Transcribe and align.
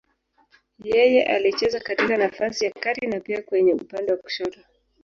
Yeye 0.83 1.23
alicheza 1.27 1.79
katika 1.79 2.17
nafasi 2.17 2.65
ya 2.65 2.71
kati 2.71 3.07
na 3.07 3.19
pia 3.19 3.41
kwenye 3.41 3.73
upande 3.73 4.11
wa 4.11 4.17
kushoto. 4.17 4.59